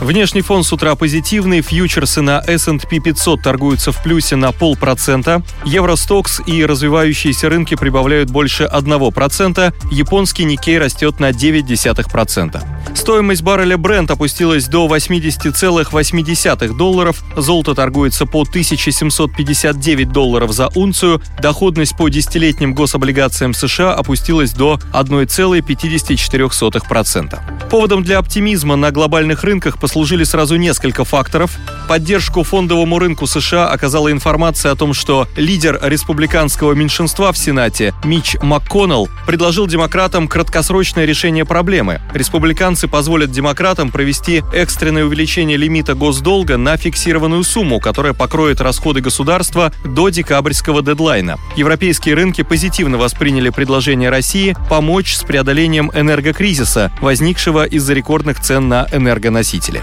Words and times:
Внешний 0.00 0.42
фон 0.42 0.62
с 0.62 0.72
утра 0.72 0.94
позитивный, 0.94 1.62
фьючерсы 1.62 2.20
на 2.20 2.42
S&P 2.46 3.00
500 3.00 3.42
торгуются 3.42 3.92
в 3.92 4.02
плюсе 4.02 4.36
на 4.36 4.52
полпроцента, 4.52 5.42
Евростокс 5.64 6.42
и 6.46 6.66
развивающиеся 6.66 7.48
рынки 7.48 7.76
прибавляют 7.76 8.30
больше 8.30 8.68
1%, 8.70 9.74
японский 9.90 10.44
Никей 10.44 10.78
растет 10.78 11.18
на 11.18 11.30
0,9%. 11.30 12.62
Стоимость 12.94 13.42
барреля 13.42 13.76
Brent 13.76 14.12
опустилась 14.12 14.68
до 14.68 14.86
80,8 14.86 16.76
долларов, 16.76 17.24
золото 17.36 17.74
торгуется 17.74 18.26
по 18.26 18.42
1759 18.42 20.12
долларов 20.12 20.52
за 20.52 20.68
унцию, 20.74 21.22
доходность 21.40 21.96
по 21.96 22.08
десятилетним 22.08 22.74
гособлигациям 22.74 23.54
США 23.54 23.94
опустилась 23.94 24.52
до 24.52 24.78
1,54%. 24.92 27.70
Поводом 27.70 28.02
для 28.02 28.18
оптимизма 28.18 28.76
на 28.76 28.90
глобальных 28.90 29.42
рынках 29.42 29.78
послужили 29.86 30.24
сразу 30.24 30.56
несколько 30.56 31.04
факторов. 31.04 31.52
Поддержку 31.86 32.42
фондовому 32.42 32.98
рынку 32.98 33.28
США 33.28 33.68
оказала 33.68 34.10
информация 34.10 34.72
о 34.72 34.74
том, 34.74 34.92
что 34.92 35.28
лидер 35.36 35.78
республиканского 35.80 36.72
меньшинства 36.72 37.30
в 37.30 37.38
Сенате 37.38 37.94
Мич 38.02 38.34
МакКоннелл 38.42 39.08
предложил 39.28 39.68
демократам 39.68 40.26
краткосрочное 40.26 41.04
решение 41.04 41.44
проблемы. 41.44 42.00
Республиканцы 42.12 42.88
позволят 42.88 43.30
демократам 43.30 43.92
провести 43.92 44.42
экстренное 44.52 45.04
увеличение 45.04 45.56
лимита 45.56 45.94
госдолга 45.94 46.56
на 46.56 46.76
фиксированную 46.76 47.44
сумму, 47.44 47.78
которая 47.78 48.12
покроет 48.12 48.60
расходы 48.60 49.00
государства 49.00 49.72
до 49.84 50.08
декабрьского 50.08 50.82
дедлайна. 50.82 51.36
Европейские 51.54 52.16
рынки 52.16 52.42
позитивно 52.42 52.98
восприняли 52.98 53.50
предложение 53.50 54.10
России 54.10 54.56
помочь 54.68 55.14
с 55.14 55.22
преодолением 55.22 55.92
энергокризиса, 55.94 56.90
возникшего 57.00 57.64
из-за 57.64 57.94
рекордных 57.94 58.40
цен 58.40 58.68
на 58.68 58.88
энергоносители 58.90 59.75
недели. 59.76 59.82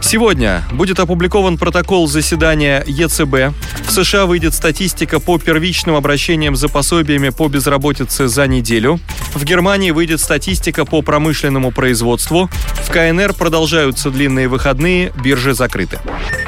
Сегодня 0.00 0.62
будет 0.72 0.98
опубликован 1.00 1.58
протокол 1.58 2.06
заседания 2.06 2.84
ЕЦБ. 2.86 3.54
В 3.86 3.92
США 3.92 4.26
выйдет 4.26 4.54
статистика 4.54 5.20
по 5.20 5.38
первичным 5.38 5.96
обращениям 5.96 6.56
за 6.56 6.68
пособиями 6.68 7.30
по 7.30 7.48
безработице 7.48 8.28
за 8.28 8.46
неделю. 8.46 9.00
В 9.34 9.44
Германии 9.44 9.90
выйдет 9.90 10.20
статистика 10.20 10.84
по 10.84 11.02
промышленному 11.02 11.70
производству. 11.70 12.50
В 12.84 12.90
КНР 12.90 13.34
продолжаются 13.34 14.10
длинные 14.10 14.48
выходные, 14.48 15.12
биржи 15.22 15.54
закрыты. 15.54 15.98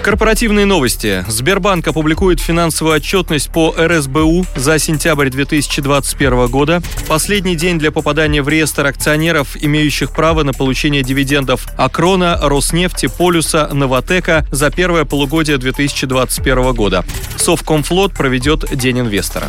Корпоративные 0.04 0.66
новости. 0.66 1.24
Сбербанк 1.28 1.88
опубликует 1.88 2.38
финансовую 2.38 2.94
отчетность 2.94 3.50
по 3.50 3.74
РСБУ 3.78 4.44
за 4.54 4.78
сентябрь 4.78 5.30
2021 5.30 6.46
года. 6.48 6.82
Последний 7.08 7.56
день 7.56 7.78
для 7.78 7.90
попадания 7.90 8.42
в 8.42 8.48
реестр 8.50 8.84
акционеров, 8.84 9.56
имеющих 9.58 10.12
право 10.12 10.42
на 10.42 10.52
получение 10.52 11.02
дивидендов 11.02 11.66
Акрона, 11.78 12.38
Роснефти, 12.42 13.06
Полюса, 13.06 13.70
Новотека 13.72 14.46
за 14.50 14.70
первое 14.70 15.06
полугодие 15.06 15.56
2021 15.56 16.74
года. 16.74 17.02
Совкомфлот 17.36 18.12
проведет 18.12 18.76
День 18.76 19.00
инвестора. 19.00 19.48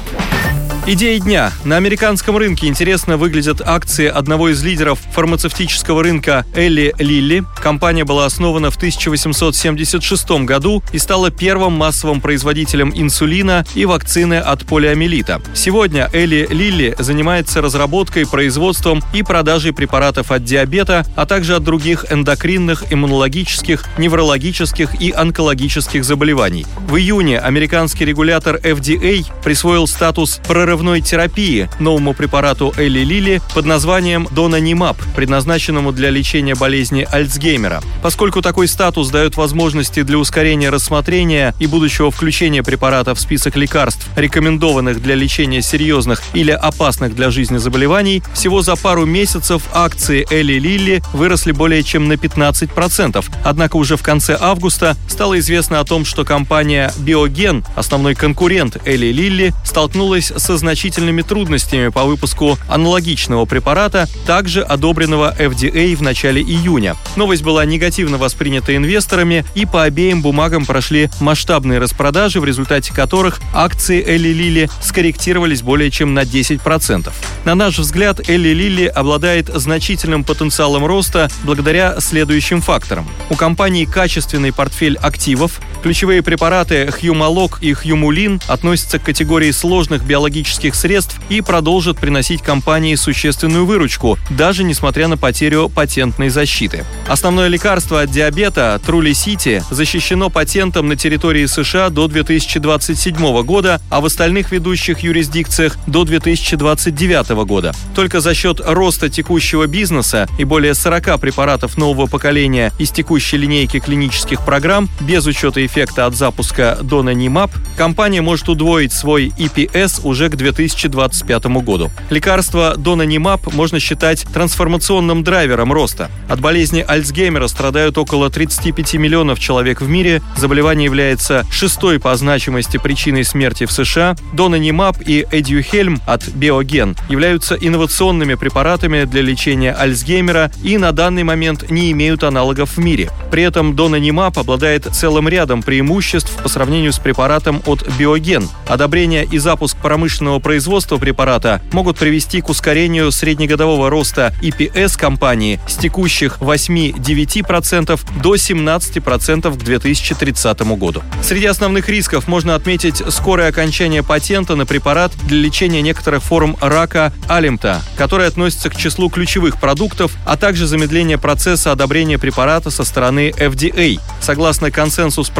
Идеи 0.87 1.17
дня. 1.17 1.51
На 1.63 1.77
американском 1.77 2.37
рынке 2.37 2.67
интересно 2.67 3.17
выглядят 3.17 3.59
акции 3.59 4.05
одного 4.05 4.49
из 4.49 4.63
лидеров 4.63 4.99
фармацевтического 5.13 6.03
рынка 6.03 6.45
Элли 6.53 6.93
Лилли. 6.99 7.43
Компания 7.59 8.03
была 8.03 8.25
основана 8.25 8.69
в 8.69 8.75
1876 8.75 10.45
году 10.45 10.83
и 10.93 10.99
стала 10.99 11.31
первым 11.31 11.73
массовым 11.73 12.21
производителем 12.21 12.91
инсулина 12.93 13.65
и 13.73 13.85
вакцины 13.85 14.35
от 14.35 14.67
полиомиелита. 14.67 15.41
Сегодня 15.55 16.07
Элли 16.13 16.47
Лилли 16.51 16.95
занимается 16.99 17.63
разработкой, 17.63 18.27
производством 18.27 19.01
и 19.11 19.23
продажей 19.23 19.73
препаратов 19.73 20.29
от 20.29 20.43
диабета, 20.43 21.03
а 21.15 21.25
также 21.25 21.55
от 21.55 21.63
других 21.63 22.05
эндокринных, 22.11 22.93
иммунологических, 22.93 23.85
неврологических 23.97 25.01
и 25.01 25.11
онкологических 25.11 26.05
заболеваний. 26.05 26.67
В 26.87 26.95
июне 26.97 27.39
американский 27.39 28.05
регулятор 28.05 28.57
FDA 28.57 29.25
присвоил 29.43 29.87
статус 29.87 30.39
прорывной 30.75 30.99
терапии 30.99 31.69
новому 31.79 32.13
препарату 32.13 32.73
Элли 32.75 32.99
Лили 32.99 33.41
под 33.53 33.65
названием 33.65 34.27
Донанимаб, 34.31 34.97
предназначенному 35.15 35.93
для 35.93 36.09
лечения 36.09 36.53
болезни 36.53 37.07
Альцгеймера. 37.09 37.81
Поскольку 38.03 38.41
такой 38.41 38.67
статус 38.67 39.09
дает 39.09 39.37
возможности 39.37 40.03
для 40.03 40.17
ускорения 40.17 40.69
рассмотрения 40.69 41.55
и 41.61 41.67
будущего 41.67 42.11
включения 42.11 42.61
препарата 42.61 43.15
в 43.15 43.21
список 43.21 43.55
лекарств, 43.55 44.05
рекомендованных 44.17 45.01
для 45.01 45.15
лечения 45.15 45.61
серьезных 45.61 46.21
или 46.33 46.51
опасных 46.51 47.15
для 47.15 47.31
жизни 47.31 47.57
заболеваний, 47.57 48.21
всего 48.33 48.61
за 48.61 48.75
пару 48.75 49.05
месяцев 49.05 49.63
акции 49.73 50.27
Элли 50.29 50.59
Лилли 50.59 51.01
выросли 51.13 51.53
более 51.53 51.83
чем 51.83 52.09
на 52.09 52.13
15%. 52.13 53.23
Однако 53.45 53.77
уже 53.77 53.95
в 53.95 54.03
конце 54.03 54.37
августа 54.37 54.97
стало 55.07 55.39
известно 55.39 55.79
о 55.79 55.85
том, 55.85 56.03
что 56.03 56.25
компания 56.25 56.91
Биоген, 56.97 57.63
основной 57.75 58.13
конкурент 58.13 58.77
Элли 58.85 59.13
Лилли, 59.13 59.53
столкнулась 59.63 60.33
со 60.35 60.57
значительными 60.65 61.21
трудностями 61.21 61.89
по 61.89 62.05
выпуску 62.05 62.57
аналогичного 62.67 63.45
препарата, 63.45 64.09
также 64.25 64.63
одобренного 64.63 65.35
FDA 65.37 65.95
в 65.95 66.01
начале 66.01 66.41
июня. 66.41 66.95
Новость 67.15 67.43
была 67.43 67.63
негативно 67.65 68.17
воспринята 68.17 68.75
инвесторами, 68.75 69.45
и 69.53 69.67
по 69.67 69.83
обеим 69.83 70.23
бумагам 70.23 70.65
прошли 70.65 71.11
масштабные 71.19 71.77
распродажи, 71.77 72.41
в 72.41 72.45
результате 72.45 72.95
которых 72.95 73.39
акции 73.53 74.03
Элли 74.03 74.29
Лили 74.29 74.69
скорректировались 74.81 75.61
более 75.61 75.91
чем 75.91 76.15
на 76.15 76.23
10%. 76.23 77.13
На 77.45 77.53
наш 77.53 77.77
взгляд, 77.77 78.27
Элли 78.27 78.49
Лили 78.49 78.85
обладает 78.85 79.47
значительным 79.47 80.23
потенциалом 80.23 80.83
роста 80.83 81.29
благодаря 81.43 81.99
следующим 81.99 82.59
факторам. 82.59 83.07
У 83.29 83.35
компании 83.35 83.85
качественный 83.85 84.51
портфель 84.51 84.97
активов, 84.97 85.61
ключевые 85.85 86.23
препараты 86.23 86.91
Хьюмалок 86.91 87.59
и 87.61 87.71
Хьюмулин 87.73 88.41
относятся 88.47 88.97
к 88.97 89.03
категории 89.03 89.51
сложных 89.51 90.03
биологических 90.03 90.73
средств 90.73 91.19
и 91.29 91.41
продолжит 91.41 91.99
приносить 91.99 92.41
компании 92.41 92.95
существенную 92.95 93.67
выручку, 93.67 94.17
даже 94.31 94.63
несмотря 94.63 95.07
на 95.07 95.15
потерю 95.15 95.69
патентной 95.69 96.29
защиты. 96.29 96.85
Основное 97.07 97.49
лекарство 97.49 98.01
от 98.01 98.09
диабета 98.09 98.81
Трулисити 98.83 99.61
защищено 99.69 100.31
патентом 100.31 100.87
на 100.87 100.95
территории 100.95 101.45
США 101.45 101.89
до 101.89 102.07
2027 102.07 103.43
года, 103.43 103.79
а 103.91 104.01
в 104.01 104.07
остальных 104.07 104.51
ведущих 104.51 105.01
юрисдикциях 105.01 105.77
до 105.85 106.03
2029 106.03 107.45
года. 107.45 107.73
Только 107.93 108.21
за 108.21 108.33
счет 108.33 108.59
роста 108.59 109.07
текущего 109.07 109.67
бизнеса 109.67 110.27
и 110.39 110.45
более 110.45 110.73
40 110.73 111.21
препаратов 111.21 111.77
нового 111.77 112.07
поколения 112.07 112.73
из 112.79 112.89
текущей 112.89 113.37
линейки 113.37 113.79
клинических 113.79 114.43
программ, 114.43 114.89
без 114.99 115.27
учета 115.27 115.63
эффекта 115.75 116.05
от 116.05 116.15
запуска 116.15 116.77
Донанимаб, 116.81 117.51
компания 117.75 118.21
может 118.21 118.47
удвоить 118.47 118.93
свой 118.93 119.33
EPS 119.37 119.99
уже 120.05 120.29
к 120.29 120.37
2025 120.37 121.45
году. 121.47 121.91
Лекарство 122.09 122.75
Донанимаб 122.77 123.53
можно 123.53 123.81
считать 123.81 124.25
трансформационным 124.33 125.21
драйвером 125.25 125.73
роста. 125.73 126.09
От 126.29 126.39
болезни 126.39 126.79
Альцгеймера 126.87 127.47
страдают 127.47 127.97
около 127.97 128.29
35 128.29 128.93
миллионов 128.93 129.37
человек 129.37 129.81
в 129.81 129.89
мире. 129.89 130.21
Заболевание 130.37 130.85
является 130.85 131.45
шестой 131.51 131.99
по 131.99 132.15
значимости 132.15 132.77
причиной 132.77 133.25
смерти 133.25 133.65
в 133.65 133.71
США. 133.73 134.15
Донанимаб 134.31 134.95
и 135.05 135.27
Эдюхельм 135.29 135.99
от 136.07 136.25
Биоген 136.29 136.95
являются 137.09 137.55
инновационными 137.55 138.35
препаратами 138.35 139.03
для 139.03 139.21
лечения 139.21 139.73
Альцгеймера 139.73 140.53
и 140.63 140.77
на 140.77 140.93
данный 140.93 141.23
момент 141.23 141.69
не 141.69 141.91
имеют 141.91 142.23
аналогов 142.23 142.77
в 142.77 142.79
мире. 142.79 143.11
При 143.29 143.43
этом 143.43 143.75
Донанимаб 143.75 144.39
обладает 144.39 144.85
целым 144.85 145.27
рядом 145.27 145.64
преимуществ 145.65 146.31
по 146.41 146.49
сравнению 146.49 146.93
с 146.93 146.99
препаратом 146.99 147.61
от 147.65 147.87
Биоген. 147.97 148.47
Одобрение 148.67 149.25
и 149.25 149.37
запуск 149.37 149.77
промышленного 149.77 150.39
производства 150.39 150.97
препарата 150.97 151.61
могут 151.71 151.97
привести 151.97 152.41
к 152.41 152.49
ускорению 152.49 153.11
среднегодового 153.11 153.89
роста 153.89 154.33
EPS 154.41 154.97
компании 154.97 155.59
с 155.67 155.75
текущих 155.75 156.37
8-9% 156.39 157.99
до 158.21 158.35
17% 158.35 159.53
к 159.53 159.57
2030 159.57 160.61
году. 160.77 161.03
Среди 161.21 161.47
основных 161.47 161.89
рисков 161.89 162.27
можно 162.27 162.55
отметить 162.55 163.01
скорое 163.09 163.49
окончание 163.49 164.03
патента 164.03 164.55
на 164.55 164.65
препарат 164.65 165.11
для 165.25 165.39
лечения 165.39 165.81
некоторых 165.81 166.23
форм 166.23 166.55
рака 166.61 167.11
алимта, 167.27 167.81
который 167.97 168.27
относится 168.27 168.69
к 168.69 168.75
числу 168.75 169.09
ключевых 169.09 169.59
продуктов, 169.59 170.15
а 170.25 170.37
также 170.37 170.67
замедление 170.67 171.17
процесса 171.17 171.71
одобрения 171.71 172.19
препарата 172.19 172.69
со 172.69 172.83
стороны 172.83 173.31
FDA. 173.31 173.99
Согласно 174.21 174.71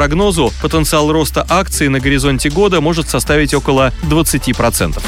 консенсус-прогнозу, 0.06 0.52
потенциал 0.62 1.12
роста 1.12 1.46
акций 1.50 1.88
на 1.88 2.00
горизонте 2.00 2.50
года 2.50 2.82
может 2.82 3.10
составить 3.10 3.54
около 3.54 3.92
20%. 4.04 5.02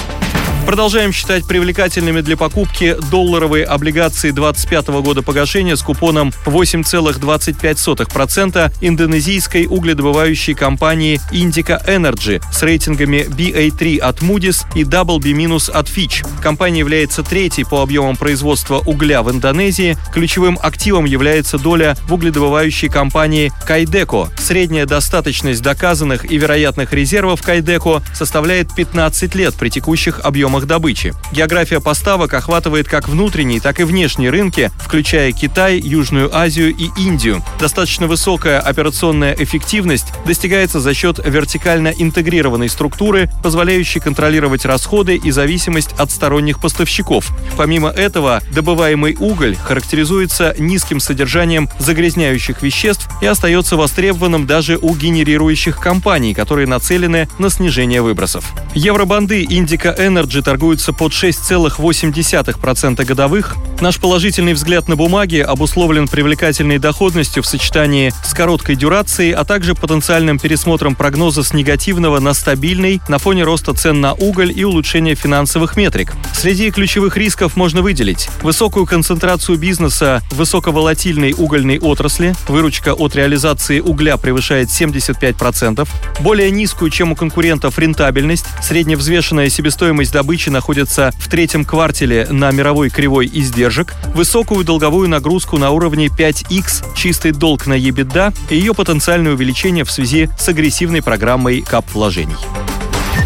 10%. 0.68 0.68
Продолжаем 0.68 1.14
считать 1.14 1.48
привлекательными 1.48 2.22
для 2.22 2.36
покупки 2.36 2.98
долларовые 3.10 3.64
облигации 3.66 4.31
25 4.31 4.88
года 5.02 5.22
погашения 5.24 5.78
с 5.78 5.81
купоном 5.81 6.34
8,25% 6.46 8.74
индонезийской 8.81 9.66
угледобывающей 9.66 10.54
компании 10.54 11.22
Indica 11.31 11.81
Energy 11.88 12.44
с 12.52 12.62
рейтингами 12.64 13.25
BA3 13.30 14.00
от 14.00 14.19
Moody's 14.19 14.66
и 14.75 14.84
WB- 14.84 15.72
от 15.72 15.88
Fitch. 15.88 16.28
Компания 16.42 16.80
является 16.80 17.24
третьей 17.24 17.64
по 17.64 17.81
объемам 17.81 18.18
производства 18.18 18.80
угля 18.80 19.24
в 19.24 19.31
Индонезии. 19.31 19.98
Ключевым 20.14 20.60
активом 20.62 21.06
является 21.06 21.58
доля 21.58 21.96
в 22.08 22.14
угледобывающей 22.14 22.90
компании 22.90 23.54
Кайдеко. 23.66 24.28
Средняя 24.38 24.86
достаточность 24.86 25.62
доказанных 25.62 26.30
и 26.30 26.38
вероятных 26.38 26.92
резервов 26.92 27.42
Кайдеко 27.42 28.04
составляет 28.14 28.75
15 28.75 29.34
лет 29.36 29.56
при 29.56 29.69
текущих 29.69 30.19
объемах 30.24 30.56
добычи. 30.65 31.13
География 31.31 31.80
поставок 31.80 32.33
охватывает 32.33 32.88
как 32.88 33.07
внутренние, 33.07 33.62
так 33.62 33.80
и 33.80 33.83
внешние 33.83 34.30
рынки, 34.30 34.71
включая 34.80 35.31
Китай, 35.31 35.80
Южную 35.80 36.36
Азию 36.36 36.75
и 36.75 36.89
Индию. 36.98 37.44
Достаточно 37.59 38.07
высокая 38.07 38.59
операционная 38.59 39.36
эффективность 39.38 40.07
достигается 40.25 40.80
за 40.80 40.94
счет 40.94 41.19
вертикально 41.24 41.89
интегрированной 41.89 42.69
структуры, 42.69 43.30
позволяющей 43.44 44.00
контролировать 44.00 44.65
расходы 44.65 45.15
и 45.15 45.31
зависимость 45.31 45.94
от 45.98 46.12
сторонних 46.12 46.59
поставщиков. 46.59 47.30
Помимо 47.56 47.89
этого, 47.89 48.42
добываемый 48.54 49.15
уголь 49.19 49.56
характеризуется 49.56 50.56
низким 50.57 51.00
содержанием 51.00 51.69
загрязняющих 51.80 52.62
веществ 52.62 53.07
и 53.21 53.25
остается 53.25 53.75
востребованным 53.75 54.45
даже 54.45 54.77
у 54.77 54.95
генерирующих 54.95 55.77
компаний, 55.80 56.33
которые 56.33 56.68
нацелены 56.68 57.27
на 57.39 57.50
снижение 57.50 58.01
выбросов. 58.01 58.51
Евробанды 58.74 59.44
Indica 59.44 59.98
Energy 59.98 60.44
торгуются 60.48 60.94
под 60.94 61.12
6,8% 61.12 63.04
годовых. 63.04 63.58
Наш 63.82 64.00
положительный 64.00 64.54
взгляд 64.54 64.88
на 64.88 64.96
бумаги 64.96 65.40
обусловлен 65.40 66.08
привлекательной 66.08 66.80
доходностью 66.80 67.44
в 67.44 67.46
сочетании 67.46 68.14
с 68.24 68.34
короткой 68.34 68.78
дюрацией, 68.78 69.34
а 69.34 69.44
также 69.44 69.76
потенциальным 69.76 70.40
пересмотром 70.40 70.96
прогноза 70.96 71.44
с 71.44 71.54
негативного 71.54 72.22
на 72.22 72.34
стабильный 72.34 73.02
на 73.10 73.18
фоне 73.18 73.44
роста 73.44 73.74
цен 73.74 74.00
на 74.00 74.14
уголь 74.14 74.54
и 74.58 74.64
улучшения 74.64 75.16
финансовых 75.16 75.76
метрик. 75.76 76.14
Среди 76.34 76.72
ключевых 76.72 77.18
рисков 77.18 77.58
можно 77.58 77.82
выделить 77.82 78.30
высокую 78.42 78.86
концентрацию 78.86 79.58
бизнеса 79.58 80.22
в 80.32 80.38
высоковолатильной 80.38 81.34
угольной 81.38 81.78
отрасли, 81.78 82.34
выручка 82.48 82.94
от 82.94 83.18
реализации 83.18 83.82
угля 83.82 84.16
превышает 84.16 84.70
75%, 84.70 85.86
более 86.22 86.52
низкую, 86.52 86.90
чем 86.90 87.12
у 87.12 87.16
конкурентов 87.18 87.78
рентабельность, 87.78 88.46
средневзвешенная 88.64 89.50
себестоимость 89.50 90.14
добычи 90.38 90.50
находится 90.50 91.12
в 91.18 91.30
третьем 91.30 91.66
квартале 91.66 92.28
на 92.30 92.51
мировой 92.51 92.92
кривой 92.92 93.28
издержек, 93.34 93.95
высокую 94.13 94.63
долговую 94.63 95.10
нагрузку 95.10 95.57
на 95.57 95.72
уровне 95.72 96.10
5x, 96.16 96.94
чистый 96.95 97.31
долг 97.31 97.66
на 97.66 97.74
EBITDA 97.74 98.36
и 98.51 98.56
ее 98.56 98.75
потенциальное 98.75 99.34
увеличение 99.34 99.84
в 99.84 99.89
связи 99.89 100.30
с 100.38 100.48
агрессивной 100.48 101.01
программой 101.01 101.62
кап-вложений. 101.62 102.36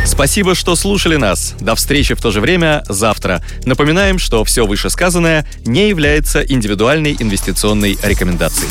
Спасибо, 0.05 0.55
что 0.55 0.77
слушали 0.77 1.17
нас. 1.17 1.53
До 1.59 1.75
встречи 1.75 2.15
в 2.15 2.21
то 2.21 2.31
же 2.31 2.39
время 2.39 2.81
завтра. 2.87 3.43
Напоминаем, 3.65 4.17
что 4.17 4.45
все 4.45 4.65
вышесказанное 4.65 5.45
не 5.65 5.89
является 5.89 6.39
индивидуальной 6.39 7.17
инвестиционной 7.19 7.97
рекомендацией. 8.01 8.69